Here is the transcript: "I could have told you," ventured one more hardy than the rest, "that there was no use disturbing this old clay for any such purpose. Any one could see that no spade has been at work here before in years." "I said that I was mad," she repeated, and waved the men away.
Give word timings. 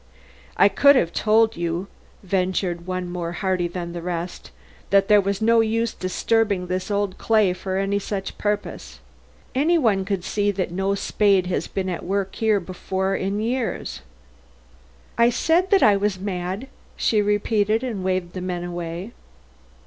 "I 0.57 0.67
could 0.67 0.95
have 0.95 1.13
told 1.13 1.55
you," 1.55 1.85
ventured 2.23 2.87
one 2.87 3.07
more 3.07 3.33
hardy 3.33 3.67
than 3.67 3.93
the 3.93 4.01
rest, 4.01 4.49
"that 4.89 5.09
there 5.09 5.21
was 5.21 5.43
no 5.43 5.59
use 5.61 5.93
disturbing 5.93 6.65
this 6.65 6.89
old 6.89 7.19
clay 7.19 7.53
for 7.53 7.77
any 7.77 7.99
such 7.99 8.35
purpose. 8.39 8.99
Any 9.53 9.77
one 9.77 10.03
could 10.03 10.23
see 10.23 10.49
that 10.53 10.71
no 10.71 10.95
spade 10.95 11.45
has 11.45 11.67
been 11.67 11.87
at 11.87 12.03
work 12.03 12.33
here 12.33 12.59
before 12.59 13.13
in 13.15 13.39
years." 13.39 14.01
"I 15.19 15.29
said 15.29 15.69
that 15.69 15.83
I 15.83 15.95
was 15.97 16.19
mad," 16.19 16.65
she 16.97 17.21
repeated, 17.21 17.83
and 17.83 18.03
waved 18.03 18.33
the 18.33 18.41
men 18.41 18.63
away. 18.63 19.11